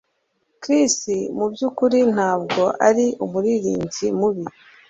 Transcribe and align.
Chris 0.61 0.95
mubyukuri 1.37 1.99
ntabwo 2.15 2.63
ari 2.87 3.05
umuririmbyi 3.25 4.07
mubi 4.19 4.43